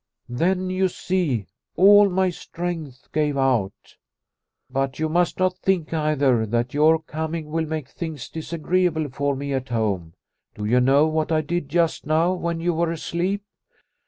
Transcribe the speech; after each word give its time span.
Then, 0.29 0.71
you 0.71 0.87
see, 0.87 1.45
all 1.75 2.09
my 2.09 2.31
strength 2.31 3.11
gave 3.11 3.37
out." 3.37 3.97
But 4.71 4.97
you 4.97 5.07
must 5.07 5.37
not 5.37 5.57
think 5.59 5.93
either 5.93 6.47
that 6.47 6.73
your 6.73 6.93
142 6.95 6.97
Liliecrona's 6.97 7.13
Home 7.13 7.27
coming 7.27 7.51
will 7.51 7.69
make 7.69 7.87
things 7.89 8.27
disagreeable 8.27 9.09
for 9.11 9.35
me 9.35 9.53
at 9.53 9.69
home. 9.69 10.15
Do 10.55 10.65
you 10.65 10.79
know 10.79 11.05
what 11.05 11.31
I 11.31 11.41
did 11.41 11.69
just 11.69 12.07
now 12.07 12.33
when 12.33 12.59
you 12.59 12.73
were 12.73 12.89
asleep 12.91 13.43